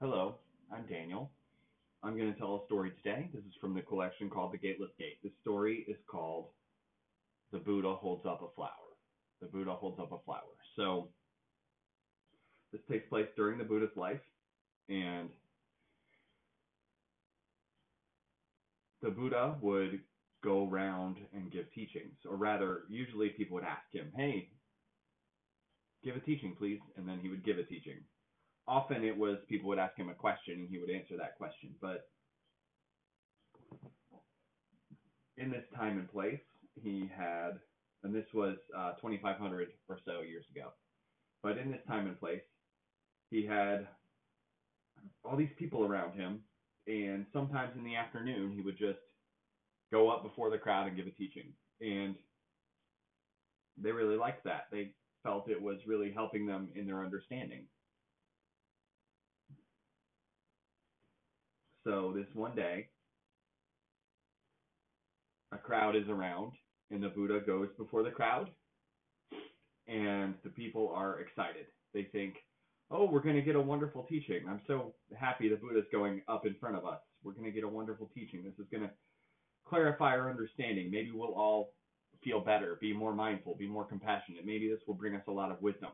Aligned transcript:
Hello, 0.00 0.36
I'm 0.72 0.86
Daniel. 0.86 1.30
I'm 2.02 2.16
going 2.16 2.32
to 2.32 2.38
tell 2.38 2.62
a 2.62 2.64
story 2.64 2.90
today. 3.02 3.28
This 3.34 3.44
is 3.44 3.52
from 3.60 3.74
the 3.74 3.82
collection 3.82 4.30
called 4.30 4.50
The 4.50 4.56
Gateless 4.56 4.88
Gate. 4.98 5.18
This 5.22 5.34
story 5.42 5.84
is 5.86 5.98
called 6.10 6.46
The 7.52 7.58
Buddha 7.58 7.96
Holds 7.96 8.24
Up 8.24 8.40
a 8.40 8.48
Flower. 8.56 8.96
The 9.42 9.48
Buddha 9.48 9.74
Holds 9.74 10.00
Up 10.00 10.10
a 10.12 10.16
Flower. 10.24 10.56
So, 10.74 11.08
this 12.72 12.80
takes 12.90 13.06
place 13.10 13.26
during 13.36 13.58
the 13.58 13.64
Buddha's 13.64 13.94
life, 13.94 14.22
and 14.88 15.28
the 19.02 19.10
Buddha 19.10 19.56
would 19.60 20.00
go 20.42 20.66
around 20.66 21.18
and 21.34 21.52
give 21.52 21.70
teachings, 21.74 22.16
or 22.26 22.36
rather, 22.36 22.84
usually 22.88 23.28
people 23.28 23.56
would 23.56 23.64
ask 23.64 23.92
him, 23.92 24.10
Hey, 24.16 24.48
give 26.02 26.16
a 26.16 26.20
teaching, 26.20 26.56
please, 26.58 26.80
and 26.96 27.06
then 27.06 27.18
he 27.20 27.28
would 27.28 27.44
give 27.44 27.58
a 27.58 27.64
teaching 27.64 27.98
often 28.68 29.04
it 29.04 29.16
was 29.16 29.38
people 29.48 29.68
would 29.68 29.78
ask 29.78 29.96
him 29.96 30.08
a 30.08 30.14
question 30.14 30.54
and 30.54 30.68
he 30.68 30.78
would 30.78 30.90
answer 30.90 31.16
that 31.18 31.36
question. 31.36 31.74
But 31.80 32.08
in 35.36 35.50
this 35.50 35.64
time 35.74 35.98
and 35.98 36.10
place, 36.10 36.40
he 36.82 37.10
had, 37.16 37.58
and 38.04 38.14
this 38.14 38.26
was 38.34 38.56
uh, 38.76 38.92
2,500 39.00 39.68
or 39.88 39.98
so 40.04 40.20
years 40.20 40.44
ago. 40.54 40.68
But 41.42 41.58
in 41.58 41.70
this 41.70 41.80
time 41.88 42.06
and 42.06 42.18
place, 42.18 42.42
he 43.30 43.46
had 43.46 43.88
all 45.24 45.36
these 45.36 45.52
people 45.58 45.84
around 45.84 46.14
him, 46.14 46.40
and 46.86 47.24
sometimes 47.32 47.72
in 47.76 47.84
the 47.84 47.96
afternoon 47.96 48.52
he 48.52 48.60
would 48.60 48.78
just 48.78 48.98
go 49.92 50.10
up 50.10 50.22
before 50.22 50.50
the 50.50 50.58
crowd 50.58 50.86
and 50.86 50.96
give 50.96 51.06
a 51.06 51.10
teaching. 51.10 51.52
And 51.80 52.14
they 53.82 53.92
really 53.92 54.16
liked 54.16 54.44
that. 54.44 54.66
They 54.70 54.90
felt 55.22 55.48
it 55.48 55.60
was 55.60 55.78
really 55.86 56.12
helping 56.12 56.46
them 56.46 56.68
in 56.74 56.86
their 56.86 57.04
understanding. 57.04 57.66
So 61.84 62.12
this 62.14 62.26
one 62.34 62.54
day, 62.54 62.88
a 65.52 65.58
crowd 65.58 65.96
is 65.96 66.08
around, 66.08 66.52
and 66.90 67.02
the 67.02 67.08
Buddha 67.08 67.40
goes 67.40 67.68
before 67.78 68.02
the 68.02 68.10
crowd, 68.10 68.50
and 69.88 70.34
the 70.44 70.50
people 70.50 70.92
are 70.94 71.20
excited. 71.20 71.66
They 71.94 72.04
think, 72.04 72.34
oh, 72.90 73.08
we're 73.10 73.22
going 73.22 73.36
to 73.36 73.42
get 73.42 73.56
a 73.56 73.60
wonderful 73.60 74.04
teaching. 74.08 74.42
I'm 74.48 74.60
so 74.66 74.94
happy 75.18 75.48
the 75.48 75.56
Buddha's 75.56 75.86
going 75.90 76.20
up 76.28 76.44
in 76.44 76.54
front 76.60 76.76
of 76.76 76.84
us. 76.84 77.00
We're 77.22 77.32
going 77.32 77.46
to 77.46 77.50
get 77.50 77.64
a 77.64 77.68
wonderful 77.68 78.10
teaching. 78.14 78.44
This 78.44 78.58
is 78.58 78.70
going 78.70 78.82
to 78.82 78.90
clarify 79.66 80.16
our 80.16 80.28
understanding. 80.28 80.90
Maybe 80.90 81.10
we'll 81.12 81.34
all 81.34 81.72
feel 82.22 82.40
better, 82.40 82.76
be 82.78 82.92
more 82.92 83.14
mindful, 83.14 83.56
be 83.56 83.66
more 83.66 83.84
compassionate. 83.84 84.44
Maybe 84.44 84.68
this 84.68 84.80
will 84.86 84.94
bring 84.94 85.14
us 85.14 85.22
a 85.28 85.32
lot 85.32 85.50
of 85.50 85.62
wisdom. 85.62 85.90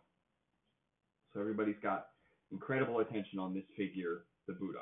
So 1.33 1.41
everybody's 1.41 1.77
got 1.81 2.07
incredible 2.51 2.99
attention 2.99 3.39
on 3.39 3.55
this 3.55 3.65
figure, 3.77 4.25
the 4.49 4.55
Buddha 4.55 4.81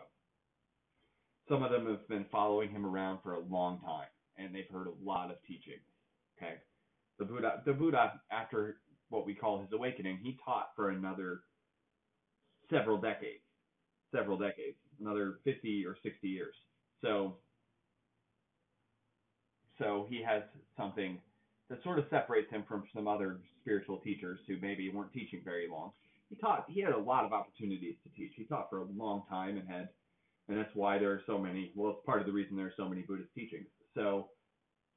some 1.48 1.62
of 1.62 1.70
them 1.70 1.86
have 1.86 2.06
been 2.08 2.26
following 2.30 2.70
him 2.70 2.86
around 2.86 3.20
for 3.22 3.34
a 3.34 3.40
long 3.40 3.80
time, 3.80 4.08
and 4.36 4.54
they've 4.54 4.68
heard 4.70 4.86
a 4.86 5.04
lot 5.04 5.30
of 5.30 5.36
teachings. 5.46 5.82
Okay, 6.38 6.54
the 7.18 7.24
Buddha, 7.24 7.62
the 7.64 7.72
Buddha, 7.72 8.20
after 8.30 8.78
what 9.08 9.26
we 9.26 9.34
call 9.34 9.60
his 9.60 9.72
awakening, 9.72 10.18
he 10.22 10.38
taught 10.44 10.70
for 10.74 10.90
another 10.90 11.40
several 12.70 12.98
decades, 12.98 13.42
several 14.12 14.38
decades, 14.38 14.76
another 15.00 15.38
50 15.44 15.84
or 15.86 15.96
60 16.02 16.28
years. 16.28 16.54
So, 17.02 17.36
so 19.78 20.06
he 20.08 20.22
has 20.22 20.42
something 20.76 21.18
that 21.68 21.82
sort 21.82 21.98
of 21.98 22.06
separates 22.10 22.50
him 22.50 22.64
from 22.68 22.84
some 22.94 23.06
other 23.06 23.40
spiritual 23.60 23.98
teachers 23.98 24.40
who 24.46 24.56
maybe 24.60 24.90
weren't 24.90 25.12
teaching 25.12 25.40
very 25.44 25.68
long. 25.70 25.92
He 26.28 26.36
taught, 26.36 26.64
he 26.68 26.80
had 26.80 26.92
a 26.92 26.98
lot 26.98 27.24
of 27.24 27.32
opportunities 27.32 27.96
to 28.02 28.10
teach. 28.16 28.32
He 28.36 28.44
taught 28.44 28.70
for 28.70 28.78
a 28.78 28.84
long 28.96 29.22
time 29.28 29.56
and 29.56 29.68
had 29.68 29.88
and 30.48 30.58
that's 30.58 30.74
why 30.74 30.98
there 30.98 31.12
are 31.12 31.22
so 31.26 31.38
many. 31.38 31.72
Well, 31.74 31.92
it's 31.92 32.06
part 32.06 32.20
of 32.20 32.26
the 32.26 32.32
reason 32.32 32.56
there 32.56 32.66
are 32.66 32.74
so 32.76 32.88
many 32.88 33.02
Buddhist 33.02 33.34
teachings. 33.34 33.66
So 33.94 34.28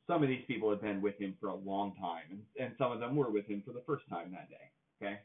some 0.07 0.23
of 0.23 0.29
these 0.29 0.43
people 0.47 0.69
had 0.69 0.81
been 0.81 1.01
with 1.01 1.17
him 1.19 1.35
for 1.39 1.49
a 1.49 1.55
long 1.55 1.93
time, 2.01 2.23
and, 2.31 2.41
and 2.59 2.73
some 2.77 2.91
of 2.91 2.99
them 2.99 3.15
were 3.15 3.31
with 3.31 3.47
him 3.47 3.63
for 3.65 3.73
the 3.73 3.83
first 3.85 4.03
time 4.09 4.31
that 4.31 4.49
day. 4.49 4.71
Okay, 5.01 5.19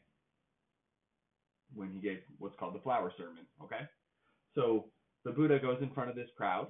when 1.73 1.91
he 1.91 1.99
gave 1.99 2.19
what's 2.37 2.55
called 2.59 2.75
the 2.75 2.81
flower 2.81 3.11
sermon. 3.17 3.45
Okay, 3.63 3.81
so 4.55 4.85
the 5.25 5.31
Buddha 5.31 5.59
goes 5.59 5.81
in 5.81 5.89
front 5.91 6.09
of 6.09 6.15
this 6.15 6.29
crowd, 6.37 6.67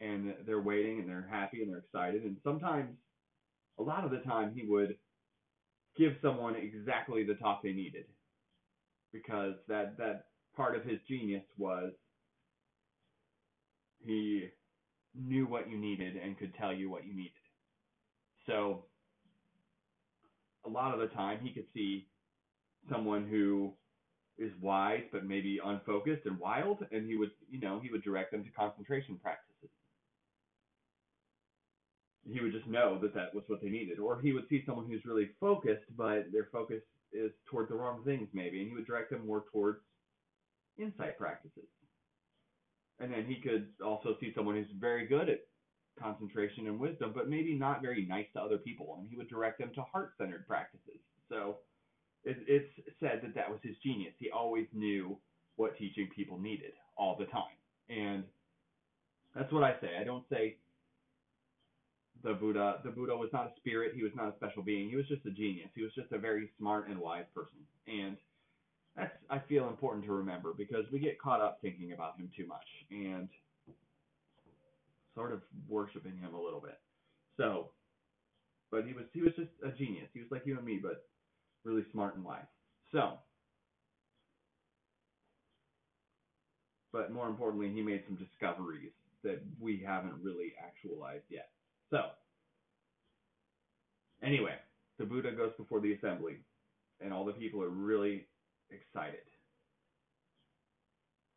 and 0.00 0.34
they're 0.46 0.62
waiting, 0.62 1.00
and 1.00 1.08
they're 1.08 1.28
happy, 1.30 1.62
and 1.62 1.70
they're 1.70 1.80
excited, 1.80 2.22
and 2.24 2.36
sometimes, 2.42 2.96
a 3.78 3.82
lot 3.82 4.04
of 4.04 4.10
the 4.10 4.18
time, 4.18 4.52
he 4.54 4.64
would 4.66 4.96
give 5.96 6.14
someone 6.22 6.54
exactly 6.56 7.24
the 7.24 7.34
talk 7.34 7.62
they 7.62 7.72
needed, 7.72 8.06
because 9.12 9.54
that 9.68 9.98
that 9.98 10.26
part 10.56 10.76
of 10.76 10.84
his 10.84 10.98
genius 11.08 11.44
was 11.58 11.92
he 14.04 14.48
knew 15.14 15.46
what 15.46 15.70
you 15.70 15.78
needed 15.78 16.16
and 16.16 16.38
could 16.38 16.54
tell 16.54 16.72
you 16.72 16.90
what 16.90 17.06
you 17.06 17.14
needed. 17.14 17.32
So 18.46 18.84
a 20.66 20.68
lot 20.68 20.94
of 20.94 21.00
the 21.00 21.14
time 21.14 21.38
he 21.42 21.52
could 21.52 21.66
see 21.74 22.08
someone 22.90 23.26
who 23.28 23.72
is 24.38 24.50
wise 24.60 25.02
but 25.12 25.24
maybe 25.24 25.60
unfocused 25.64 26.26
and 26.26 26.38
wild 26.38 26.78
and 26.90 27.06
he 27.06 27.16
would 27.16 27.30
you 27.50 27.60
know 27.60 27.78
he 27.80 27.90
would 27.90 28.02
direct 28.02 28.32
them 28.32 28.42
to 28.44 28.50
concentration 28.50 29.18
practices. 29.22 29.70
He 32.24 32.40
would 32.40 32.52
just 32.52 32.66
know 32.66 32.98
that 33.02 33.14
that 33.14 33.34
was 33.34 33.44
what 33.48 33.60
they 33.60 33.68
needed. 33.68 33.98
Or 33.98 34.20
he 34.20 34.32
would 34.32 34.48
see 34.48 34.62
someone 34.64 34.86
who's 34.86 35.04
really 35.04 35.30
focused 35.40 35.84
but 35.96 36.32
their 36.32 36.48
focus 36.50 36.82
is 37.12 37.32
toward 37.46 37.68
the 37.68 37.74
wrong 37.74 38.02
things 38.04 38.28
maybe 38.32 38.60
and 38.60 38.68
he 38.68 38.74
would 38.74 38.86
direct 38.86 39.10
them 39.10 39.26
more 39.26 39.44
towards 39.52 39.80
insight 40.78 41.18
practices 41.18 41.68
and 43.02 43.12
then 43.12 43.24
he 43.26 43.36
could 43.36 43.66
also 43.84 44.16
see 44.20 44.32
someone 44.34 44.54
who's 44.54 44.70
very 44.78 45.06
good 45.06 45.28
at 45.28 45.40
concentration 46.00 46.68
and 46.68 46.78
wisdom, 46.78 47.12
but 47.14 47.28
maybe 47.28 47.54
not 47.54 47.82
very 47.82 48.06
nice 48.06 48.26
to 48.34 48.40
other 48.40 48.58
people, 48.58 48.96
and 48.98 49.08
he 49.10 49.16
would 49.16 49.28
direct 49.28 49.58
them 49.58 49.70
to 49.74 49.82
heart-centered 49.82 50.46
practices. 50.46 51.00
So 51.28 51.56
it, 52.24 52.36
it's 52.46 52.68
said 53.00 53.20
that 53.22 53.34
that 53.34 53.50
was 53.50 53.58
his 53.62 53.76
genius. 53.82 54.14
He 54.18 54.30
always 54.30 54.66
knew 54.72 55.18
what 55.56 55.76
teaching 55.76 56.08
people 56.14 56.38
needed 56.38 56.72
all 56.96 57.16
the 57.18 57.26
time, 57.26 57.58
and 57.88 58.24
that's 59.34 59.52
what 59.52 59.64
I 59.64 59.72
say. 59.80 59.96
I 60.00 60.04
don't 60.04 60.24
say 60.30 60.56
the 62.22 62.34
Buddha. 62.34 62.78
The 62.84 62.90
Buddha 62.90 63.16
was 63.16 63.30
not 63.32 63.46
a 63.46 63.52
spirit. 63.56 63.92
He 63.94 64.02
was 64.02 64.12
not 64.14 64.28
a 64.28 64.36
special 64.36 64.62
being. 64.62 64.88
He 64.88 64.96
was 64.96 65.08
just 65.08 65.26
a 65.26 65.30
genius. 65.30 65.68
He 65.74 65.82
was 65.82 65.92
just 65.94 66.12
a 66.12 66.18
very 66.18 66.50
smart 66.58 66.88
and 66.88 66.98
wise 66.98 67.26
person, 67.34 67.58
and 67.88 68.16
that's 68.96 69.12
I 69.30 69.38
feel 69.48 69.68
important 69.68 70.04
to 70.06 70.12
remember 70.12 70.52
because 70.56 70.84
we 70.92 70.98
get 70.98 71.20
caught 71.20 71.40
up 71.40 71.58
thinking 71.62 71.92
about 71.92 72.18
him 72.18 72.30
too 72.36 72.46
much 72.46 72.66
and 72.90 73.28
sort 75.14 75.32
of 75.32 75.40
worshiping 75.68 76.16
him 76.18 76.34
a 76.34 76.40
little 76.40 76.60
bit. 76.60 76.78
So, 77.36 77.70
but 78.70 78.84
he 78.86 78.92
was 78.92 79.04
he 79.12 79.22
was 79.22 79.32
just 79.36 79.50
a 79.64 79.70
genius. 79.70 80.08
He 80.12 80.20
was 80.20 80.30
like 80.30 80.46
you 80.46 80.56
and 80.56 80.66
me, 80.66 80.78
but 80.82 81.06
really 81.64 81.84
smart 81.92 82.16
and 82.16 82.24
wise. 82.24 82.44
So, 82.92 83.14
but 86.92 87.12
more 87.12 87.28
importantly, 87.28 87.70
he 87.72 87.82
made 87.82 88.02
some 88.06 88.16
discoveries 88.16 88.92
that 89.24 89.42
we 89.60 89.82
haven't 89.84 90.22
really 90.22 90.52
actualized 90.62 91.24
yet. 91.30 91.50
So, 91.90 91.98
anyway, 94.22 94.56
the 94.98 95.04
Buddha 95.04 95.32
goes 95.32 95.52
before 95.56 95.80
the 95.80 95.94
assembly, 95.94 96.38
and 97.00 97.12
all 97.12 97.24
the 97.24 97.32
people 97.32 97.62
are 97.62 97.68
really 97.70 98.26
excited. 98.72 99.20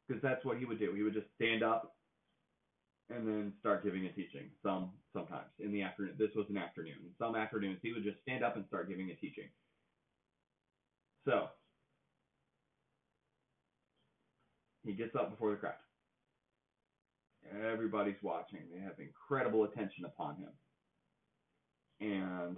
Because 0.07 0.21
that's 0.21 0.45
what 0.45 0.57
he 0.57 0.65
would 0.65 0.79
do. 0.79 0.93
He 0.93 1.03
would 1.03 1.13
just 1.13 1.27
stand 1.35 1.63
up 1.63 1.95
and 3.09 3.27
then 3.27 3.53
start 3.59 3.83
giving 3.83 4.05
a 4.05 4.11
teaching. 4.11 4.49
Some 4.63 4.91
sometimes 5.13 5.49
in 5.59 5.71
the 5.71 5.81
afternoon. 5.81 6.15
This 6.17 6.35
was 6.35 6.45
an 6.49 6.57
afternoon. 6.57 6.97
Some 7.17 7.35
afternoons 7.35 7.79
he 7.81 7.93
would 7.93 8.03
just 8.03 8.21
stand 8.21 8.43
up 8.43 8.55
and 8.55 8.65
start 8.67 8.89
giving 8.89 9.09
a 9.09 9.15
teaching. 9.15 9.49
So 11.27 11.47
he 14.83 14.93
gets 14.93 15.15
up 15.15 15.31
before 15.31 15.51
the 15.51 15.57
crowd. 15.57 15.73
Everybody's 17.71 18.21
watching. 18.21 18.59
They 18.73 18.81
have 18.81 18.99
incredible 18.99 19.63
attention 19.63 20.05
upon 20.05 20.37
him. 20.37 20.49
And 22.01 22.57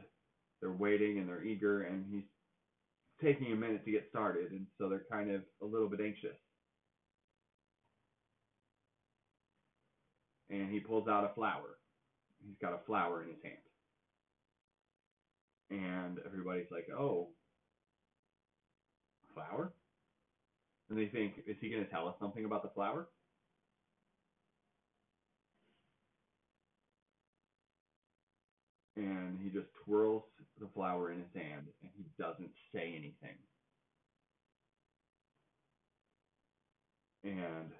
they're 0.61 0.71
waiting 0.71 1.19
and 1.19 1.27
they're 1.27 1.43
eager, 1.43 1.83
and 1.83 2.05
he's 2.09 2.23
taking 3.21 3.51
a 3.51 3.55
minute 3.55 3.83
to 3.85 3.91
get 3.91 4.07
started, 4.09 4.51
and 4.51 4.67
so 4.77 4.89
they're 4.89 5.05
kind 5.11 5.31
of 5.31 5.41
a 5.61 5.65
little 5.65 5.89
bit 5.89 6.01
anxious. 6.01 6.37
And 10.49 10.71
he 10.71 10.79
pulls 10.79 11.07
out 11.07 11.29
a 11.29 11.33
flower. 11.35 11.77
He's 12.45 12.57
got 12.61 12.73
a 12.73 12.85
flower 12.85 13.23
in 13.23 13.29
his 13.29 13.43
hand. 13.43 13.57
And 15.69 16.19
everybody's 16.25 16.71
like, 16.71 16.87
oh, 16.97 17.29
flower? 19.33 19.73
And 20.89 20.97
they 20.97 21.07
think, 21.07 21.33
is 21.45 21.57
he 21.59 21.69
going 21.69 21.83
to 21.83 21.89
tell 21.89 22.07
us 22.07 22.15
something 22.19 22.45
about 22.45 22.63
the 22.63 22.69
flower? 22.69 23.09
And 28.97 29.37
he 29.43 29.49
just 29.49 29.67
twirls 29.85 30.23
the 30.59 30.67
flower 30.73 31.11
in 31.11 31.19
his 31.19 31.27
hand 31.35 31.67
and 31.83 31.91
he 31.95 32.05
doesn't 32.17 32.49
say 32.73 32.93
anything. 32.97 33.37
And 37.23 37.71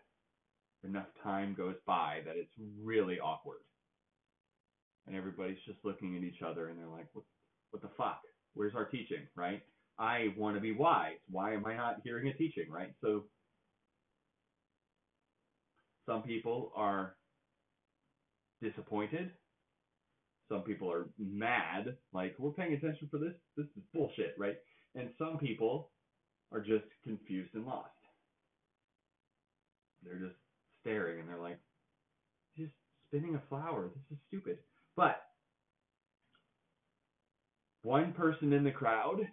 enough 0.84 1.08
time 1.24 1.56
goes 1.58 1.76
by 1.88 2.20
that 2.26 2.36
it's 2.36 2.54
really 2.84 3.20
awkward. 3.20 3.62
And 5.08 5.16
everybody's 5.16 5.58
just 5.66 5.80
looking 5.84 6.16
at 6.18 6.24
each 6.24 6.44
other 6.46 6.70
and 6.70 6.78
they're 6.78 6.88
like, 6.88 7.08
what, 7.14 7.26
what 7.72 7.82
the 7.82 7.90
fuck? 7.98 8.22
Where's 8.54 8.76
our 8.76 8.86
teaching, 8.86 9.26
right? 9.36 9.64
I 9.98 10.34
want 10.38 10.56
to 10.56 10.62
be 10.62 10.74
wise. 10.74 11.18
Why 11.32 11.54
am 11.54 11.66
I 11.66 11.76
not 11.76 12.02
hearing 12.04 12.28
a 12.28 12.34
teaching, 12.34 12.70
right? 12.70 12.94
So 13.02 13.24
some 16.06 16.22
people 16.22 16.72
are 16.76 17.16
disappointed. 18.62 19.32
Some 20.50 20.62
people 20.62 20.92
are 20.92 21.10
mad, 21.20 21.98
like 22.14 22.36
we're 22.40 22.52
paying 22.52 22.74
attention 22.74 23.08
for 23.12 23.18
this. 23.18 23.34
This 23.58 23.66
is 23.66 23.84
bullshit, 23.94 24.36
right? 24.38 24.56
And 24.96 25.10
some 25.18 25.38
people 25.38 25.90
are 26.54 26.62
just 26.62 26.86
confused 27.04 27.54
and 27.54 27.66
lost. 27.66 27.90
They're 30.04 30.20
just 30.20 30.36
staring 30.82 31.20
and 31.20 31.28
they're 31.28 31.38
like, 31.38 31.60
just 32.58 32.72
spinning 33.08 33.36
a 33.36 33.42
flower. 33.50 33.90
This 33.94 34.18
is 34.18 34.24
stupid. 34.28 34.58
But 34.96 35.22
one 37.84 38.14
person 38.14 38.54
in 38.54 38.64
the 38.64 38.72
crowd 38.72 39.28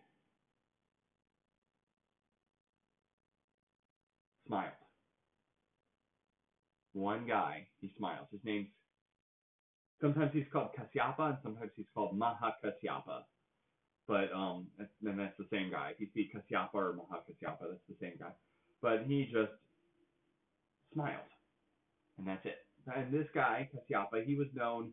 smiled. 4.46 4.72
One 6.92 7.26
guy, 7.26 7.66
he 7.80 7.92
smiles. 7.96 8.28
His 8.30 8.40
name's 8.44 8.68
sometimes 10.00 10.32
he's 10.32 10.46
called 10.52 10.70
Kasyapa 10.78 11.20
and 11.20 11.38
sometimes 11.42 11.70
he's 11.76 11.86
called 11.94 12.18
Mahakasyapa. 12.18 13.24
But 14.06 14.32
um 14.32 14.66
that's 14.78 15.38
the 15.38 15.46
same 15.50 15.70
guy. 15.70 15.92
If 15.98 16.00
you 16.00 16.08
see 16.14 16.30
Kasyapa 16.34 16.74
or 16.74 16.94
Mahakasyapa, 16.94 17.60
that's 17.60 17.88
the 17.88 17.96
same 18.00 18.14
guy. 18.18 18.32
But 18.82 19.04
he 19.06 19.24
just 19.24 19.52
smiled. 20.92 21.30
And 22.18 22.26
that's 22.26 22.44
it. 22.44 22.58
And 22.94 23.12
this 23.12 23.26
guy, 23.34 23.68
Kasyapa, 23.74 24.24
he 24.24 24.34
was 24.34 24.48
known 24.54 24.92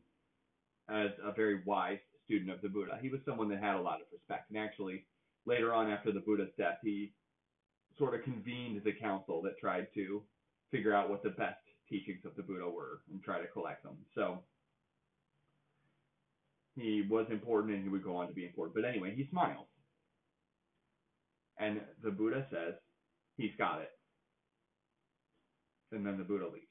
as 0.89 1.11
a 1.23 1.31
very 1.33 1.61
wise 1.65 1.99
student 2.25 2.49
of 2.51 2.61
the 2.61 2.69
Buddha. 2.69 2.97
He 3.01 3.09
was 3.09 3.19
someone 3.25 3.49
that 3.49 3.59
had 3.59 3.75
a 3.75 3.81
lot 3.81 4.01
of 4.01 4.07
respect. 4.11 4.49
And 4.49 4.57
actually, 4.57 5.05
later 5.45 5.73
on 5.73 5.91
after 5.91 6.11
the 6.11 6.21
Buddha's 6.21 6.49
death, 6.57 6.77
he 6.81 7.13
sort 7.97 8.15
of 8.15 8.23
convened 8.23 8.81
the 8.83 8.93
council 8.93 9.41
that 9.41 9.59
tried 9.59 9.87
to 9.95 10.23
figure 10.71 10.93
out 10.93 11.09
what 11.09 11.21
the 11.21 11.29
best 11.29 11.59
teachings 11.89 12.21
of 12.25 12.35
the 12.35 12.43
Buddha 12.43 12.67
were 12.67 13.01
and 13.11 13.21
try 13.21 13.39
to 13.41 13.47
collect 13.47 13.83
them. 13.83 13.97
So 14.15 14.39
he 16.75 17.03
was 17.09 17.27
important 17.29 17.73
and 17.73 17.83
he 17.83 17.89
would 17.89 18.03
go 18.03 18.15
on 18.15 18.27
to 18.27 18.33
be 18.33 18.45
important. 18.45 18.75
But 18.75 18.85
anyway, 18.85 19.13
he 19.15 19.27
smiles. 19.29 19.67
And 21.59 21.81
the 22.03 22.11
Buddha 22.11 22.45
says, 22.49 22.75
he's 23.37 23.55
got 23.57 23.81
it. 23.81 23.89
And 25.91 26.05
then 26.05 26.17
the 26.17 26.23
Buddha 26.23 26.45
leaves. 26.45 26.65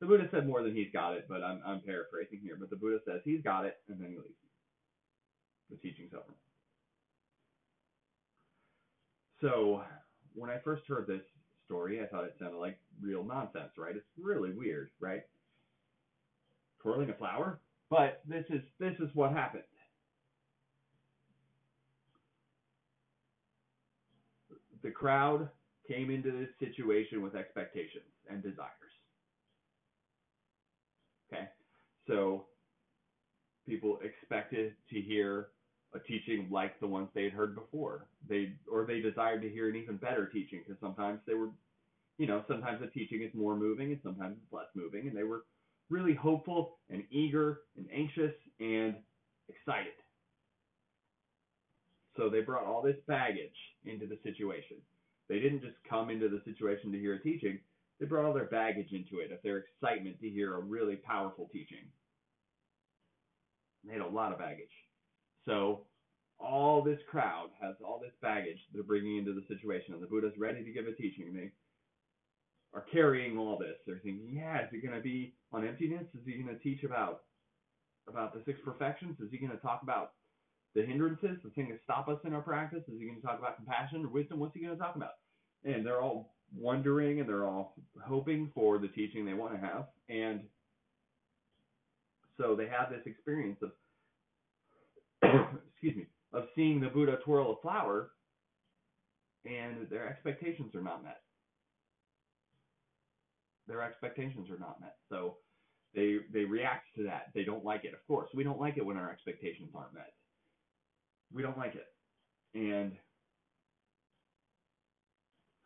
The 0.00 0.06
Buddha 0.06 0.28
said 0.30 0.46
more 0.46 0.62
than 0.62 0.74
he's 0.74 0.92
got 0.92 1.14
it, 1.14 1.26
but 1.28 1.42
I'm, 1.42 1.60
I'm 1.66 1.80
paraphrasing 1.80 2.40
here. 2.42 2.56
But 2.58 2.70
the 2.70 2.76
Buddha 2.76 2.98
says 3.04 3.22
he's 3.24 3.42
got 3.42 3.64
it, 3.64 3.76
and 3.88 4.00
then 4.00 4.10
he 4.10 4.16
leaves. 4.16 4.38
The 5.70 5.76
teaching's 5.76 6.12
over. 6.12 6.36
So 9.40 9.82
when 10.34 10.50
I 10.50 10.58
first 10.62 10.86
heard 10.86 11.06
this 11.06 11.22
story, 11.64 12.00
I 12.00 12.06
thought 12.06 12.24
it 12.24 12.36
sounded 12.38 12.58
like 12.58 12.78
real 13.00 13.24
nonsense, 13.24 13.72
right? 13.76 13.96
It's 13.96 14.06
really 14.20 14.52
weird, 14.52 14.90
right? 15.00 15.22
Twirling 16.82 17.10
a 17.10 17.14
flower? 17.14 17.58
But 17.88 18.22
this 18.26 18.44
is 18.50 18.62
this 18.80 18.94
is 18.98 19.08
what 19.14 19.32
happened. 19.32 19.62
The 24.82 24.90
crowd 24.90 25.48
came 25.88 26.10
into 26.10 26.30
this 26.32 26.48
situation 26.58 27.22
with 27.22 27.34
expectations 27.34 28.04
and 28.28 28.42
desires. 28.42 28.70
Okay? 31.32 31.48
So 32.06 32.46
people 33.66 33.98
expected 34.02 34.74
to 34.90 35.00
hear 35.00 35.48
a 35.94 35.98
teaching 36.00 36.48
like 36.50 36.78
the 36.80 36.86
ones 36.86 37.08
they 37.14 37.24
had 37.24 37.32
heard 37.32 37.54
before. 37.54 38.06
They 38.28 38.52
or 38.70 38.84
they 38.84 39.00
desired 39.00 39.42
to 39.42 39.48
hear 39.48 39.68
an 39.68 39.76
even 39.76 39.96
better 39.96 40.26
teaching 40.26 40.62
because 40.66 40.80
sometimes 40.80 41.20
they 41.26 41.34
were, 41.34 41.50
you 42.18 42.26
know, 42.26 42.44
sometimes 42.48 42.80
the 42.80 42.88
teaching 42.88 43.22
is 43.22 43.30
more 43.34 43.56
moving 43.56 43.92
and 43.92 44.00
sometimes 44.02 44.36
it's 44.42 44.52
less 44.52 44.66
moving, 44.74 45.08
and 45.08 45.16
they 45.16 45.22
were 45.22 45.44
really 45.90 46.14
hopeful 46.14 46.78
and 46.90 47.04
eager 47.10 47.60
and 47.76 47.86
anxious 47.94 48.34
and 48.60 48.96
excited. 49.48 49.92
So 52.16 52.28
they 52.28 52.40
brought 52.40 52.64
all 52.66 52.82
this 52.82 52.96
baggage 53.06 53.56
into 53.84 54.06
the 54.06 54.18
situation. 54.22 54.78
They 55.28 55.38
didn't 55.38 55.62
just 55.62 55.76
come 55.88 56.10
into 56.10 56.28
the 56.28 56.40
situation 56.44 56.92
to 56.92 56.98
hear 56.98 57.14
a 57.14 57.22
teaching, 57.22 57.58
they 57.98 58.06
brought 58.06 58.26
all 58.26 58.34
their 58.34 58.44
baggage 58.44 58.92
into 58.92 59.20
it 59.24 59.32
of 59.32 59.38
their 59.42 59.58
excitement 59.58 60.20
to 60.20 60.28
hear 60.28 60.54
a 60.54 60.60
really 60.60 60.96
powerful 60.96 61.48
teaching. 61.52 61.84
They 63.84 63.92
had 63.92 64.02
a 64.02 64.08
lot 64.08 64.32
of 64.32 64.38
baggage. 64.38 64.72
So 65.46 65.82
all 66.38 66.82
this 66.82 66.98
crowd 67.10 67.48
has 67.60 67.76
all 67.82 67.98
this 68.02 68.12
baggage 68.20 68.58
they're 68.74 68.82
bringing 68.82 69.16
into 69.16 69.32
the 69.32 69.46
situation, 69.48 69.94
and 69.94 70.02
the 70.02 70.06
Buddha's 70.06 70.36
ready 70.38 70.62
to 70.62 70.72
give 70.72 70.86
a 70.86 70.92
teaching. 70.92 71.32
They 71.32 71.52
are 72.76 72.84
carrying 72.92 73.38
all 73.38 73.56
this. 73.58 73.76
They're 73.86 74.00
thinking, 74.04 74.28
yeah, 74.34 74.62
is 74.62 74.68
he 74.70 74.86
going 74.86 74.94
to 74.94 75.00
be 75.00 75.32
on 75.50 75.66
emptiness? 75.66 76.04
Is 76.14 76.20
he 76.26 76.34
going 76.34 76.54
to 76.54 76.62
teach 76.62 76.84
about 76.84 77.22
about 78.06 78.34
the 78.34 78.42
six 78.44 78.60
perfections? 78.64 79.16
Is 79.18 79.30
he 79.32 79.38
going 79.38 79.50
to 79.50 79.58
talk 79.58 79.80
about 79.82 80.12
the 80.74 80.82
hindrances, 80.82 81.38
the 81.42 81.50
thing 81.50 81.70
that 81.70 81.80
stop 81.82 82.06
us 82.08 82.18
in 82.24 82.34
our 82.34 82.42
practice? 82.42 82.82
Is 82.86 83.00
he 83.00 83.06
going 83.06 83.18
to 83.20 83.26
talk 83.26 83.38
about 83.38 83.56
compassion 83.56 84.04
or 84.04 84.08
wisdom? 84.08 84.38
What's 84.38 84.54
he 84.54 84.60
going 84.60 84.76
to 84.76 84.78
talk 84.78 84.94
about? 84.94 85.14
And 85.64 85.84
they're 85.84 86.02
all 86.02 86.34
wondering 86.54 87.18
and 87.18 87.28
they're 87.28 87.46
all 87.46 87.74
hoping 88.04 88.52
for 88.54 88.78
the 88.78 88.88
teaching 88.88 89.24
they 89.24 89.32
want 89.32 89.54
to 89.54 89.58
have. 89.58 89.86
And 90.08 90.42
so 92.36 92.54
they 92.54 92.68
have 92.68 92.90
this 92.90 93.00
experience 93.06 93.58
of, 93.62 93.70
excuse 95.72 95.96
me, 95.96 96.06
of 96.34 96.44
seeing 96.54 96.78
the 96.78 96.88
Buddha 96.88 97.16
twirl 97.24 97.52
a 97.52 97.60
flower, 97.62 98.10
and 99.46 99.88
their 99.90 100.08
expectations 100.08 100.74
are 100.74 100.82
not 100.82 101.02
met 101.02 101.22
their 103.66 103.82
expectations 103.82 104.48
are 104.50 104.58
not 104.58 104.80
met. 104.80 104.96
So 105.08 105.36
they 105.94 106.18
they 106.32 106.44
react 106.44 106.86
to 106.96 107.04
that. 107.04 107.30
They 107.34 107.44
don't 107.44 107.64
like 107.64 107.84
it. 107.84 107.94
Of 107.94 108.06
course, 108.06 108.28
we 108.34 108.44
don't 108.44 108.60
like 108.60 108.76
it 108.76 108.84
when 108.84 108.96
our 108.96 109.10
expectations 109.10 109.70
aren't 109.74 109.94
met. 109.94 110.12
We 111.32 111.42
don't 111.42 111.58
like 111.58 111.74
it. 111.74 111.86
And 112.54 112.92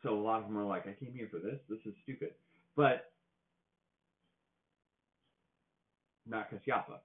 so 0.02 0.14
a 0.14 0.20
lot 0.20 0.40
of 0.40 0.48
them 0.48 0.56
are 0.56 0.64
like, 0.64 0.86
I 0.86 0.92
came 0.92 1.12
here 1.14 1.28
for 1.30 1.38
this. 1.38 1.58
This 1.68 1.80
is 1.84 1.94
stupid. 2.02 2.30
But 2.76 3.12
not 6.26 6.48
Kasyapa. 6.50 6.98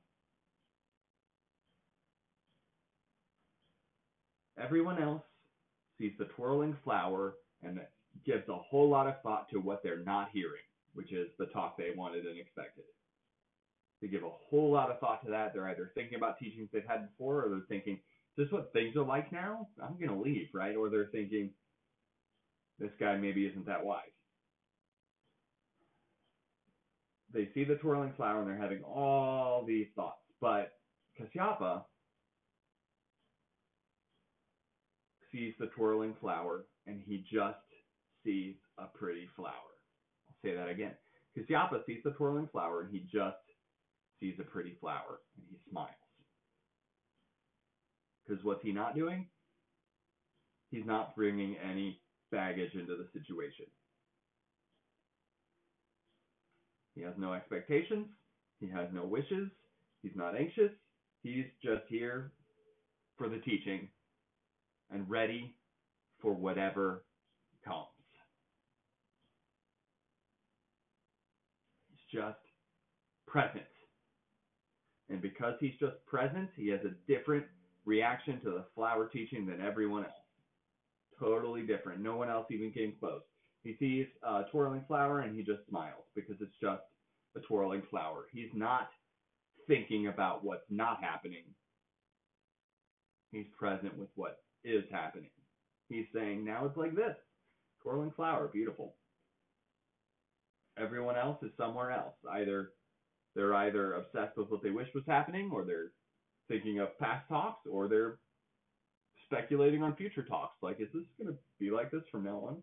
Everyone 4.58 5.02
else 5.02 5.24
sees 5.98 6.14
the 6.18 6.26
twirling 6.26 6.78
flower 6.84 7.36
and 7.62 7.80
gives 8.26 8.48
a 8.48 8.56
whole 8.56 8.90
lot 8.90 9.08
of 9.08 9.22
thought 9.22 9.50
to 9.50 9.60
what 9.60 9.84
they're 9.84 10.04
not 10.04 10.30
hearing 10.32 10.62
which 10.96 11.12
is 11.12 11.28
the 11.38 11.46
talk 11.48 11.78
they 11.78 11.92
wanted 11.96 12.26
and 12.26 12.40
expected. 12.40 12.86
They 14.02 14.08
give 14.08 14.24
a 14.24 14.30
whole 14.30 14.72
lot 14.72 14.90
of 14.90 15.00
thought 15.00 15.24
to 15.26 15.32
that. 15.32 15.54
They're 15.54 15.68
either 15.70 15.92
thinking 15.94 16.16
about 16.16 16.40
teachings 16.40 16.70
they've 16.72 16.88
had 16.88 17.10
before, 17.10 17.46
or 17.46 17.50
they're 17.50 17.68
thinking, 17.68 17.96
"Is 17.96 18.46
this 18.46 18.52
what 18.52 18.74
things 18.74 18.96
are 18.96 19.04
like 19.04 19.32
now? 19.32 19.70
I'm 19.82 19.98
gonna 19.98 20.20
leave," 20.20 20.54
right? 20.54 20.76
Or 20.76 20.90
they're 20.90 21.08
thinking, 21.08 21.54
"This 22.80 22.94
guy 22.96 23.18
maybe 23.18 23.46
isn't 23.46 23.66
that 23.66 23.86
wise." 23.86 24.12
They 27.30 27.52
see 27.54 27.66
the 27.66 27.78
twirling 27.78 28.14
flower 28.14 28.40
and 28.40 28.50
they're 28.50 28.58
having 28.58 28.84
all 28.84 29.66
these 29.66 29.92
thoughts, 29.94 30.24
but 30.40 30.80
Kasyapa 31.20 31.86
sees 35.32 35.58
the 35.58 35.68
twirling 35.68 36.16
flower 36.16 36.68
and 36.86 37.02
he 37.02 37.18
just 37.24 37.60
sees 38.24 38.56
a 38.78 38.88
pretty 38.88 39.28
flower. 39.36 39.75
Say 40.46 40.54
that 40.54 40.70
again. 40.70 40.92
Kasyapa 41.36 41.84
sees 41.88 42.04
the 42.04 42.12
twirling 42.12 42.48
flower 42.52 42.82
and 42.82 42.92
he 42.92 43.00
just 43.12 43.36
sees 44.20 44.36
a 44.40 44.44
pretty 44.44 44.78
flower 44.80 45.22
and 45.38 45.46
he 45.50 45.58
smiles. 45.72 45.90
Because 48.28 48.44
what's 48.44 48.62
he 48.62 48.72
not 48.72 48.96
doing? 48.96 49.28
He's 50.70 50.86
not 50.86 51.16
bringing 51.16 51.56
any 51.58 52.00
baggage 52.32 52.74
into 52.76 52.96
the 52.96 53.08
situation. 53.12 53.66
He 56.94 57.02
has 57.02 57.14
no 57.18 57.34
expectations. 57.34 58.08
He 58.60 58.70
has 58.70 58.88
no 58.94 59.04
wishes. 59.04 59.50
He's 60.04 60.16
not 60.16 60.38
anxious. 60.38 60.72
He's 61.24 61.46
just 61.64 61.84
here 61.90 62.32
for 63.18 63.30
the 63.30 63.40
teaching 63.40 63.90
and 64.92 65.10
ready 65.10 65.56
for 66.22 66.34
whatever 66.34 67.04
comes. 67.66 67.88
He's 71.90 72.05
just 72.16 72.40
present. 73.28 73.66
And 75.10 75.22
because 75.22 75.54
he's 75.60 75.76
just 75.80 76.04
present, 76.08 76.50
he 76.56 76.70
has 76.70 76.80
a 76.86 77.12
different 77.12 77.46
reaction 77.86 78.40
to 78.42 78.52
the 78.52 78.66
flower 78.74 79.08
teaching 79.12 79.46
than 79.46 79.62
everyone 79.62 80.04
else. 80.04 80.14
Totally 81.20 81.62
different. 81.62 82.02
No 82.02 82.16
one 82.16 82.30
else 82.30 82.48
even 82.50 82.72
came 82.72 82.94
close. 83.00 83.22
He 83.64 83.76
sees 83.80 84.08
a 84.24 84.44
twirling 84.52 84.84
flower 84.88 85.22
and 85.22 85.36
he 85.36 85.44
just 85.44 85.68
smiles 85.70 86.04
because 86.16 86.36
it's 86.40 86.56
just 86.62 86.82
a 87.36 87.40
twirling 87.42 87.84
flower. 87.90 88.26
He's 88.32 88.50
not 88.54 88.90
thinking 89.68 90.08
about 90.08 90.44
what's 90.44 90.66
not 90.70 91.02
happening. 91.02 91.44
He's 93.32 93.46
present 93.58 93.98
with 93.98 94.10
what 94.16 94.40
is 94.64 94.84
happening. 94.92 95.30
He's 95.90 96.06
saying, 96.14 96.46
now 96.46 96.66
it's 96.66 96.78
like 96.78 96.96
this. 96.96 97.16
Twirling 97.82 98.14
flower, 98.16 98.50
beautiful. 98.52 98.96
Everyone 100.78 101.16
else 101.16 101.42
is 101.42 101.52
somewhere 101.58 101.92
else. 101.92 102.16
Either 102.30 102.72
they're 103.36 103.54
either 103.54 103.94
obsessed 103.94 104.38
with 104.38 104.50
what 104.50 104.64
they 104.64 104.72
wish 104.72 104.88
was 104.94 105.04
happening, 105.08 105.52
or 105.54 105.64
they're 105.64 105.92
thinking 106.48 106.80
of 106.80 106.98
past 107.00 107.28
talks, 107.28 107.66
or 107.70 107.88
they're 107.88 108.18
speculating 109.26 109.84
on 109.84 109.96
future 109.96 110.24
talks. 110.24 110.56
Like, 110.62 110.80
is 110.80 110.90
this 110.94 111.04
going 111.18 111.34
to 111.34 111.40
be 111.60 111.72
like 111.72 111.92
this 111.92 112.04
from 112.12 112.24
now 112.24 112.40
on? 112.48 112.58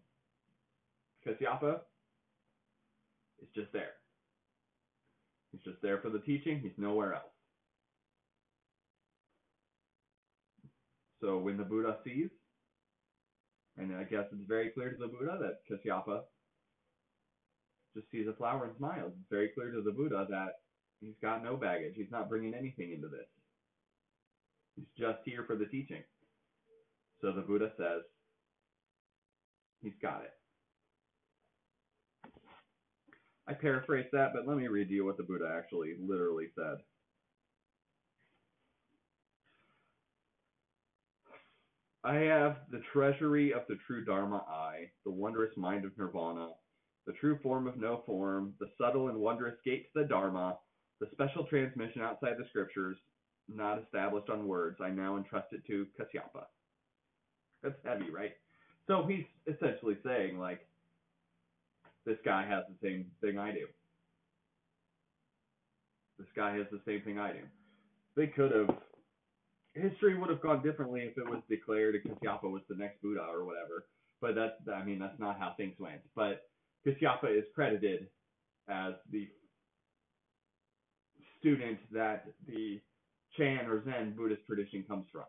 Kasyapa 1.26 1.80
is 3.42 3.48
just 3.54 3.72
there. 3.72 3.94
He's 5.50 5.62
just 5.62 5.82
there 5.82 5.98
for 5.98 6.10
the 6.10 6.18
teaching. 6.18 6.60
He's 6.60 6.72
nowhere 6.78 7.14
else. 7.14 7.24
So 11.20 11.38
when 11.38 11.56
the 11.56 11.64
Buddha 11.64 11.96
sees, 12.04 12.30
and 13.76 13.94
I 13.94 14.04
guess 14.04 14.24
it's 14.32 14.48
very 14.48 14.70
clear 14.70 14.90
to 14.90 14.96
the 14.96 15.06
Buddha 15.06 15.38
that 15.40 15.60
Kasyapa 15.70 16.22
just 17.94 18.10
sees 18.10 18.26
a 18.28 18.32
flower 18.34 18.64
and 18.64 18.76
smiles. 18.76 19.12
It's 19.18 19.30
very 19.30 19.48
clear 19.48 19.70
to 19.70 19.82
the 19.82 19.92
Buddha 19.92 20.26
that 20.30 20.60
he's 21.00 21.14
got 21.20 21.42
no 21.44 21.56
baggage. 21.56 21.94
He's 21.96 22.10
not 22.10 22.28
bringing 22.28 22.54
anything 22.54 22.92
into 22.92 23.08
this. 23.08 23.28
He's 24.76 24.86
just 24.98 25.18
here 25.24 25.44
for 25.46 25.56
the 25.56 25.66
teaching. 25.66 26.02
So 27.20 27.32
the 27.32 27.42
Buddha 27.42 27.70
says, 27.76 28.02
he's 29.82 29.92
got 30.00 30.22
it. 30.22 30.32
I 33.46 33.54
paraphrase 33.54 34.06
that, 34.12 34.32
but 34.32 34.46
let 34.46 34.56
me 34.56 34.68
read 34.68 34.88
you 34.88 35.04
what 35.04 35.16
the 35.16 35.24
Buddha 35.24 35.52
actually 35.56 35.94
literally 36.00 36.46
said. 36.54 36.78
I 42.04 42.14
have 42.14 42.56
the 42.70 42.82
treasury 42.92 43.52
of 43.52 43.62
the 43.68 43.76
true 43.86 44.04
Dharma 44.04 44.44
eye, 44.48 44.90
the 45.04 45.12
wondrous 45.12 45.56
mind 45.56 45.84
of 45.84 45.96
Nirvana, 45.96 46.48
the 47.06 47.12
true 47.14 47.38
form 47.42 47.66
of 47.66 47.76
no 47.76 48.02
form, 48.06 48.54
the 48.60 48.68
subtle 48.78 49.08
and 49.08 49.18
wondrous 49.18 49.56
gate 49.64 49.92
to 49.92 50.02
the 50.02 50.08
Dharma, 50.08 50.58
the 51.00 51.08
special 51.12 51.44
transmission 51.44 52.02
outside 52.02 52.34
the 52.38 52.46
scriptures, 52.50 52.96
not 53.48 53.82
established 53.82 54.30
on 54.30 54.46
words. 54.46 54.78
I 54.80 54.90
now 54.90 55.16
entrust 55.16 55.48
it 55.52 55.66
to 55.66 55.86
Kasyapa. 55.98 56.44
That's 57.62 57.74
heavy, 57.84 58.10
right? 58.10 58.32
So 58.86 59.04
he's 59.08 59.24
essentially 59.46 59.96
saying, 60.04 60.38
like, 60.38 60.66
this 62.04 62.18
guy 62.24 62.46
has 62.46 62.64
the 62.68 62.86
same 62.86 63.06
thing 63.20 63.38
I 63.38 63.52
do. 63.52 63.66
This 66.18 66.28
guy 66.36 66.56
has 66.56 66.66
the 66.70 66.80
same 66.86 67.02
thing 67.02 67.18
I 67.18 67.32
do. 67.32 67.40
They 68.16 68.26
could 68.26 68.52
have 68.52 68.76
history 69.74 70.18
would 70.18 70.28
have 70.28 70.42
gone 70.42 70.62
differently 70.62 71.00
if 71.00 71.16
it 71.16 71.28
was 71.28 71.40
declared 71.48 71.96
Kasyapa 72.04 72.44
was 72.44 72.62
the 72.68 72.76
next 72.76 73.00
Buddha 73.02 73.22
or 73.22 73.44
whatever. 73.44 73.86
But 74.20 74.34
that's 74.34 74.54
I 74.72 74.84
mean 74.84 74.98
that's 74.98 75.18
not 75.18 75.38
how 75.38 75.54
things 75.56 75.74
went. 75.78 76.00
But 76.14 76.42
Kasyapa 76.86 77.36
is 77.36 77.44
credited 77.54 78.08
as 78.68 78.94
the 79.10 79.28
student 81.38 81.78
that 81.92 82.26
the 82.46 82.80
Chan 83.36 83.66
or 83.66 83.84
Zen 83.84 84.14
Buddhist 84.16 84.42
tradition 84.46 84.84
comes 84.86 85.06
from. 85.12 85.24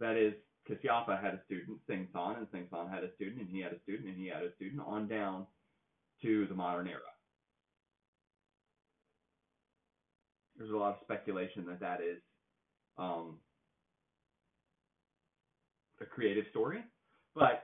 That 0.00 0.16
is, 0.16 0.34
Kasyapa 0.68 1.22
had 1.22 1.34
a 1.34 1.40
student, 1.46 1.78
Singsan, 1.88 2.38
and 2.38 2.46
Singsan 2.48 2.90
had 2.92 3.04
a 3.04 3.14
student, 3.14 3.40
and 3.40 3.50
he 3.50 3.60
had 3.60 3.72
a 3.72 3.80
student, 3.82 4.08
and 4.08 4.16
he 4.16 4.28
had 4.28 4.42
a 4.42 4.54
student, 4.56 4.82
on 4.84 5.08
down 5.08 5.46
to 6.22 6.46
the 6.46 6.54
modern 6.54 6.88
era. 6.88 7.00
There's 10.56 10.70
a 10.70 10.76
lot 10.76 10.94
of 10.94 11.00
speculation 11.02 11.66
that 11.66 11.80
that 11.80 12.00
is 12.00 12.20
um, 12.96 13.38
a 16.00 16.04
creative 16.04 16.44
story, 16.50 16.80
but 17.34 17.63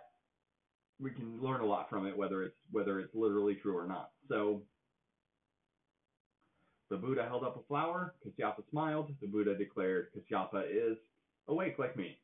we 1.01 1.11
can 1.11 1.41
learn 1.41 1.61
a 1.61 1.67
lot 1.67 1.89
from 1.89 2.07
it, 2.07 2.17
whether 2.17 2.43
it's 2.43 2.57
whether 2.71 3.01
it's 3.01 3.15
literally 3.15 3.55
true 3.55 3.77
or 3.77 3.87
not. 3.87 4.11
So 4.29 4.63
the 6.91 6.97
Buddha 6.97 7.25
held 7.27 7.45
up 7.45 7.57
a 7.57 7.67
flower. 7.69 8.15
Kasyapa 8.27 8.69
smiled. 8.71 9.15
The 9.21 9.29
Buddha 9.29 9.57
declared, 9.57 10.09
Kasyapa 10.17 10.65
is 10.71 10.99
awake 11.49 11.79
like 11.79 11.97
me 11.97 12.19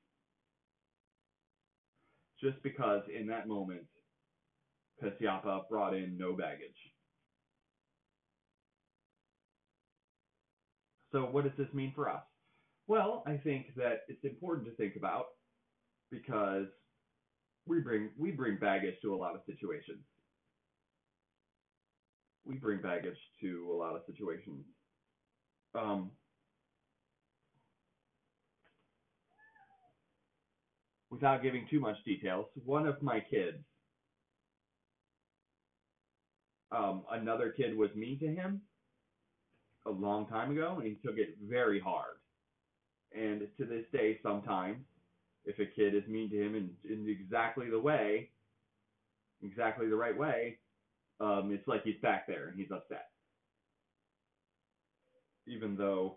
just 2.41 2.63
because 2.63 3.03
in 3.15 3.27
that 3.29 3.49
moment 3.49 3.83
Kasyapa 5.03 5.69
brought 5.69 5.95
in 5.95 6.17
no 6.17 6.35
baggage. 6.35 6.77
So 11.13 11.21
what 11.23 11.45
does 11.45 11.53
this 11.57 11.73
mean 11.73 11.93
for 11.95 12.09
us? 12.09 12.23
Well, 12.89 13.23
I 13.27 13.37
think 13.37 13.75
that 13.77 14.01
it's 14.09 14.25
important 14.25 14.67
to 14.69 14.75
think 14.75 14.97
about 14.97 15.27
because 16.11 16.67
we 17.67 17.81
bring 17.81 18.11
we 18.19 18.31
bring 18.31 18.57
baggage 18.59 18.95
to 19.03 19.15
a 19.15 19.17
lot 19.17 19.35
of 19.35 19.41
situations. 19.47 19.99
We 22.45 22.55
bring 22.57 22.81
baggage 22.81 23.19
to 23.41 23.69
a 23.73 23.77
lot 23.77 23.97
of 23.97 24.03
situations. 24.07 24.65
Um, 25.75 26.13
without 31.11 31.43
giving 31.43 31.67
too 31.69 31.81
much 31.81 31.97
details, 32.05 32.47
one 32.65 32.87
of 32.87 33.03
my 33.03 33.21
kids, 33.21 33.59
um, 36.71 37.03
another 37.11 37.51
kid 37.51 37.77
was 37.77 37.91
mean 37.97 38.19
to 38.21 38.27
him 38.27 38.63
a 39.87 39.91
long 39.91 40.27
time 40.29 40.53
ago, 40.53 40.77
and 40.77 40.87
he 40.87 40.95
took 41.05 41.19
it 41.19 41.37
very 41.43 41.81
hard. 41.81 42.17
And 43.17 43.49
to 43.59 43.65
this 43.65 43.85
day, 43.93 44.19
sometimes, 44.23 44.85
if 45.47 45.59
a 45.61 45.65
kid 45.65 45.95
is 45.95 46.07
mean 46.09 46.29
to 46.31 46.37
him 46.37 46.55
in, 46.55 46.71
in 46.89 47.09
exactly 47.09 47.71
the 47.71 47.81
way, 47.81 48.31
exactly 49.43 49.89
the 49.89 49.97
right 49.97 50.17
way, 50.17 50.59
um, 51.21 51.51
it's 51.53 51.67
like 51.69 51.85
he's 51.85 52.01
back 52.03 52.27
there 52.27 52.49
and 52.49 52.59
he's 52.59 52.71
upset. 52.71 53.09
Even 55.47 55.77
though 55.77 56.17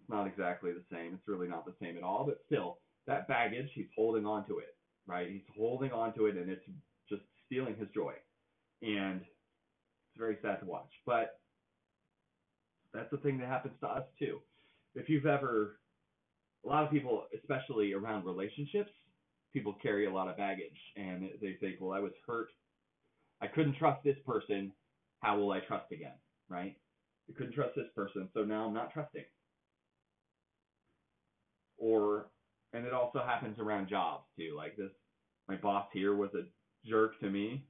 it's 0.00 0.08
not 0.08 0.26
exactly 0.26 0.72
the 0.72 0.82
same, 0.90 1.12
it's 1.14 1.28
really 1.28 1.48
not 1.48 1.66
the 1.66 1.74
same 1.80 1.96
at 1.96 2.02
all, 2.02 2.24
but 2.26 2.38
still, 2.46 2.78
that 3.06 3.28
baggage, 3.28 3.68
he's 3.74 3.86
holding 3.94 4.24
on 4.24 4.46
to 4.46 4.58
it, 4.58 4.74
right? 5.06 5.28
He's 5.30 5.42
holding 5.56 5.92
on 5.92 6.14
to 6.14 6.26
it 6.26 6.36
and 6.36 6.50
it's 6.50 6.64
just 7.08 7.22
stealing 7.46 7.76
his 7.76 7.88
joy. 7.94 8.14
And 8.80 9.20
it's 9.20 10.18
very 10.18 10.38
sad 10.42 10.60
to 10.60 10.66
watch. 10.66 10.90
But 11.04 11.38
that's 12.94 13.10
the 13.10 13.18
thing 13.18 13.38
that 13.38 13.48
happens 13.48 13.74
to 13.80 13.88
us 13.88 14.04
too. 14.18 14.40
If 14.94 15.08
you've 15.08 15.26
ever, 15.26 15.78
a 16.64 16.68
lot 16.68 16.84
of 16.84 16.90
people, 16.90 17.24
especially 17.38 17.92
around 17.92 18.24
relationships, 18.24 18.90
people 19.52 19.74
carry 19.82 20.06
a 20.06 20.12
lot 20.12 20.28
of 20.28 20.36
baggage 20.36 20.78
and 20.96 21.28
they 21.40 21.56
think, 21.60 21.76
well, 21.80 21.92
I 21.92 22.00
was 22.00 22.12
hurt. 22.26 22.48
I 23.40 23.46
couldn't 23.48 23.76
trust 23.76 24.02
this 24.04 24.16
person. 24.26 24.72
How 25.20 25.38
will 25.38 25.52
I 25.52 25.60
trust 25.60 25.90
again? 25.92 26.14
Right? 26.48 26.76
I 27.28 27.32
couldn't 27.36 27.54
trust 27.54 27.74
this 27.76 27.86
person, 27.94 28.28
so 28.34 28.44
now 28.44 28.66
I'm 28.66 28.74
not 28.74 28.92
trusting. 28.92 29.24
Or 31.78 32.26
and 32.72 32.86
it 32.86 32.92
also 32.92 33.22
happens 33.24 33.58
around 33.58 33.88
jobs 33.88 34.24
too. 34.36 34.54
Like 34.56 34.76
this, 34.76 34.90
my 35.48 35.56
boss 35.56 35.86
here 35.92 36.14
was 36.14 36.30
a 36.34 36.44
jerk 36.88 37.18
to 37.20 37.28
me, 37.28 37.64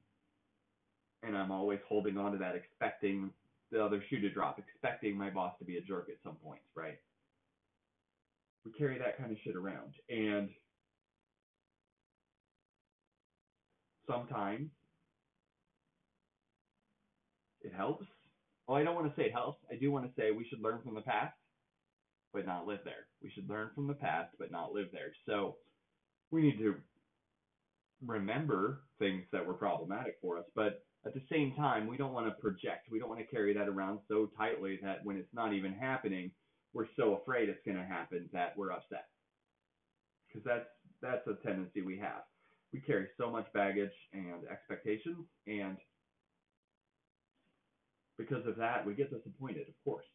and 1.22 1.36
I'm 1.36 1.50
always 1.50 1.80
holding 1.88 2.18
on 2.18 2.32
to 2.32 2.38
that, 2.38 2.54
expecting 2.54 3.30
the 3.70 3.82
other 3.82 4.02
shoe 4.08 4.20
to 4.20 4.30
drop, 4.30 4.58
expecting 4.58 5.16
my 5.16 5.30
boss 5.30 5.54
to 5.58 5.64
be 5.64 5.78
a 5.78 5.80
jerk 5.80 6.08
at 6.08 6.16
some 6.22 6.36
point, 6.36 6.60
right? 6.74 6.98
We 8.64 8.72
carry 8.72 8.98
that 8.98 9.18
kind 9.18 9.32
of 9.32 9.38
shit 9.44 9.56
around, 9.56 9.94
and 10.08 10.48
sometimes 14.08 14.70
it 17.62 17.72
helps. 17.74 18.06
Well, 18.66 18.78
I 18.78 18.84
don't 18.84 18.94
want 18.94 19.08
to 19.08 19.20
say 19.20 19.26
it 19.26 19.32
helps. 19.32 19.58
I 19.70 19.76
do 19.76 19.90
want 19.90 20.06
to 20.06 20.12
say 20.20 20.30
we 20.30 20.46
should 20.48 20.62
learn 20.62 20.80
from 20.84 20.94
the 20.94 21.00
past, 21.00 21.34
but 22.32 22.46
not 22.46 22.66
live 22.66 22.80
there. 22.84 23.06
We 23.22 23.30
should 23.30 23.48
learn 23.48 23.70
from 23.74 23.88
the 23.88 23.94
past, 23.94 24.30
but 24.38 24.52
not 24.52 24.72
live 24.72 24.88
there. 24.92 25.12
So 25.26 25.56
we 26.30 26.42
need 26.42 26.58
to 26.58 26.76
remember 28.04 28.82
things 28.98 29.24
that 29.32 29.46
were 29.46 29.54
problematic 29.54 30.16
for 30.20 30.38
us, 30.38 30.44
but 30.54 30.84
at 31.04 31.14
the 31.14 31.22
same 31.30 31.52
time, 31.56 31.88
we 31.88 31.96
don't 31.96 32.12
want 32.12 32.26
to 32.26 32.40
project. 32.40 32.88
We 32.90 33.00
don't 33.00 33.08
want 33.08 33.20
to 33.20 33.26
carry 33.26 33.52
that 33.54 33.68
around 33.68 33.98
so 34.08 34.30
tightly 34.36 34.78
that 34.82 35.04
when 35.04 35.16
it's 35.16 35.34
not 35.34 35.52
even 35.52 35.72
happening, 35.72 36.30
we're 36.74 36.86
so 36.96 37.16
afraid 37.16 37.48
it's 37.48 37.64
going 37.64 37.76
to 37.76 37.84
happen 37.84 38.28
that 38.32 38.56
we're 38.56 38.72
upset. 38.72 39.06
Because 40.28 40.44
that's 40.44 40.68
that's 41.00 41.26
a 41.26 41.46
tendency 41.46 41.82
we 41.82 41.98
have. 41.98 42.22
We 42.72 42.80
carry 42.80 43.06
so 43.18 43.30
much 43.30 43.46
baggage 43.52 43.92
and 44.14 44.48
expectations, 44.50 45.26
and 45.46 45.76
because 48.18 48.46
of 48.46 48.56
that, 48.56 48.86
we 48.86 48.94
get 48.94 49.10
disappointed, 49.10 49.68
of 49.68 49.74
course. 49.84 50.06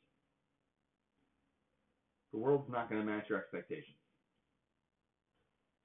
The 2.31 2.39
world's 2.39 2.71
not 2.71 2.89
going 2.89 3.01
to 3.01 3.07
match 3.07 3.25
your 3.29 3.37
expectations. 3.37 3.97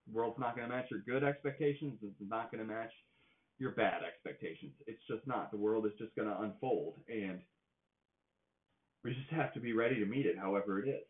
The 0.07 0.14
world's 0.14 0.38
not 0.38 0.57
going 0.57 0.69
to 0.69 0.75
match 0.75 0.91
your 0.91 1.00
good 1.00 1.25
expectations. 1.25 1.99
It's 2.02 2.14
not 2.21 2.50
going 2.50 2.67
to 2.67 2.73
match 2.73 2.93
your 3.59 3.73
bad 3.73 4.02
expectations. 4.02 4.73
It's 4.87 5.02
just 5.09 5.26
not. 5.26 5.50
The 5.50 5.57
world 5.59 5.87
is 5.87 5.93
just 5.99 6.14
going 6.17 6.29
to 6.29 6.41
unfold, 6.41 6.95
and 7.09 7.41
we 9.04 9.14
just 9.14 9.30
have 9.30 9.52
to 9.54 9.61
be 9.61 9.73
ready 9.73 9.97
to 9.97 10.06
meet 10.06 10.26
it 10.26 10.38
however 10.38 10.80
it 10.80 10.88
is. 10.88 11.06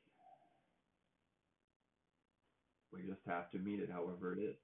We 2.92 3.02
just 3.02 3.20
have 3.26 3.50
to 3.50 3.58
meet 3.58 3.80
it 3.80 3.90
however 3.90 4.34
it 4.34 4.40
is. 4.40 4.56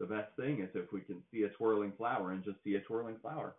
The 0.00 0.06
best 0.06 0.34
thing 0.36 0.60
is 0.60 0.68
if 0.74 0.92
we 0.92 1.00
can 1.00 1.22
see 1.32 1.42
a 1.42 1.48
twirling 1.48 1.92
flower 1.96 2.32
and 2.32 2.44
just 2.44 2.62
see 2.62 2.74
a 2.74 2.80
twirling 2.80 3.16
flower. 3.20 3.56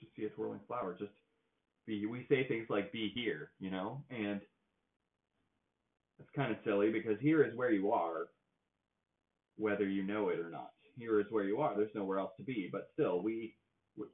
Just 0.00 0.14
see 0.16 0.24
a 0.24 0.28
twirling 0.28 0.60
flower. 0.68 0.96
Just 0.98 1.12
be. 1.86 2.06
We 2.06 2.26
say 2.28 2.46
things 2.46 2.66
like 2.68 2.92
"be 2.92 3.10
here," 3.14 3.50
you 3.58 3.70
know, 3.70 4.04
and 4.10 4.40
it's 6.20 6.30
kind 6.36 6.52
of 6.52 6.58
silly 6.64 6.90
because 6.90 7.18
here 7.20 7.42
is 7.42 7.56
where 7.56 7.72
you 7.72 7.92
are, 7.92 8.28
whether 9.56 9.88
you 9.88 10.02
know 10.04 10.28
it 10.28 10.38
or 10.38 10.50
not. 10.50 10.70
Here 10.96 11.18
is 11.18 11.26
where 11.30 11.44
you 11.44 11.58
are. 11.60 11.74
There's 11.76 11.94
nowhere 11.94 12.18
else 12.18 12.32
to 12.36 12.44
be. 12.44 12.68
But 12.70 12.88
still, 12.92 13.22
we 13.22 13.54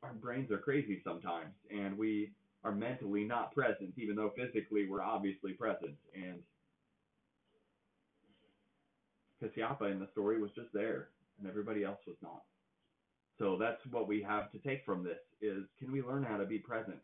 our 0.02 0.14
brains 0.14 0.50
are 0.50 0.58
crazy 0.58 1.00
sometimes, 1.04 1.54
and 1.70 1.96
we 1.96 2.32
are 2.64 2.72
mentally 2.72 3.24
not 3.24 3.54
present, 3.54 3.94
even 3.96 4.16
though 4.16 4.32
physically 4.36 4.86
we're 4.88 5.02
obviously 5.02 5.52
present. 5.52 5.94
And 6.14 6.42
Kasyapa 9.42 9.90
in 9.90 10.00
the 10.00 10.08
story 10.12 10.40
was 10.40 10.50
just 10.54 10.72
there, 10.72 11.10
and 11.38 11.48
everybody 11.48 11.84
else 11.84 12.00
was 12.06 12.16
not. 12.22 12.42
So 13.38 13.56
that's 13.56 13.80
what 13.92 14.08
we 14.08 14.20
have 14.22 14.50
to 14.52 14.58
take 14.58 14.84
from 14.84 15.04
this: 15.04 15.20
is 15.40 15.64
can 15.78 15.92
we 15.92 16.02
learn 16.02 16.24
how 16.24 16.36
to 16.38 16.46
be 16.46 16.58
present, 16.58 16.98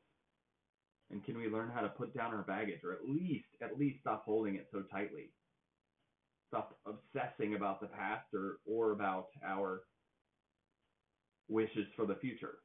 and 1.11 1.25
can 1.25 1.39
we 1.39 1.49
learn 1.49 1.71
how 1.73 1.83
to 1.83 1.89
put 1.89 2.15
down 2.15 2.35
our 2.35 2.43
baggage, 2.43 2.83
or 2.83 2.93
at 2.93 3.09
least 3.09 3.47
at 3.63 3.79
least 3.79 4.01
stop 4.01 4.25
holding 4.25 4.57
it 4.57 4.67
so 4.73 4.83
tightly, 4.91 5.31
stop 6.49 6.77
obsessing 6.87 7.55
about 7.55 7.81
the 7.81 7.87
past 7.87 8.27
or 8.35 8.59
or 8.67 8.91
about 8.91 9.29
our 9.47 9.83
wishes 11.49 11.87
for 11.95 12.07
the 12.07 12.17
future 12.17 12.64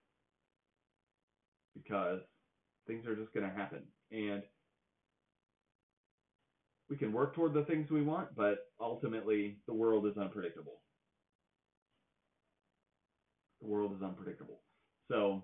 because 1.83 2.21
things 2.87 3.05
are 3.05 3.15
just 3.15 3.33
going 3.33 3.47
to 3.49 3.55
happen. 3.55 3.83
And 4.11 4.43
we 6.89 6.97
can 6.97 7.13
work 7.13 7.35
toward 7.35 7.53
the 7.53 7.63
things 7.65 7.91
we 7.91 8.01
want, 8.01 8.35
but 8.35 8.57
ultimately 8.81 9.57
the 9.67 9.73
world 9.73 10.07
is 10.07 10.17
unpredictable. 10.17 10.81
The 13.61 13.67
world 13.67 13.93
is 13.95 14.01
unpredictable. 14.01 14.61
So 15.09 15.43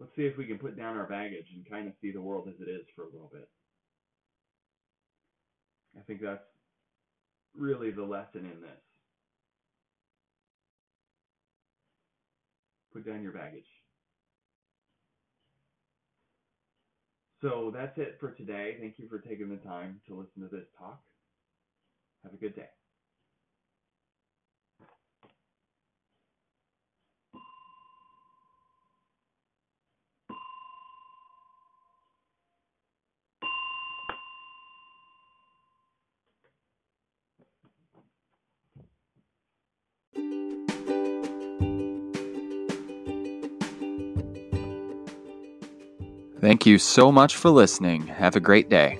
let's 0.00 0.14
see 0.16 0.22
if 0.22 0.38
we 0.38 0.46
can 0.46 0.58
put 0.58 0.76
down 0.76 0.96
our 0.96 1.06
baggage 1.06 1.46
and 1.54 1.68
kind 1.68 1.88
of 1.88 1.94
see 2.00 2.12
the 2.12 2.22
world 2.22 2.48
as 2.48 2.54
it 2.60 2.70
is 2.70 2.86
for 2.94 3.02
a 3.02 3.10
little 3.12 3.30
bit. 3.32 3.48
I 5.98 6.02
think 6.02 6.22
that's 6.22 6.44
really 7.56 7.90
the 7.90 8.04
lesson 8.04 8.46
in 8.46 8.60
this. 8.60 8.87
Put 12.98 13.12
down 13.12 13.22
your 13.22 13.30
baggage. 13.30 13.62
So 17.40 17.70
that's 17.72 17.96
it 17.96 18.16
for 18.18 18.32
today. 18.32 18.76
Thank 18.80 18.98
you 18.98 19.08
for 19.08 19.20
taking 19.20 19.48
the 19.48 19.56
time 19.56 20.00
to 20.08 20.14
listen 20.16 20.42
to 20.42 20.48
this 20.48 20.66
talk. 20.76 21.00
Have 22.24 22.32
a 22.32 22.36
good 22.36 22.56
day. 22.56 22.66
Thank 46.48 46.64
you 46.64 46.78
so 46.78 47.12
much 47.12 47.36
for 47.36 47.50
listening. 47.50 48.06
Have 48.06 48.34
a 48.34 48.40
great 48.40 48.70
day. 48.70 48.98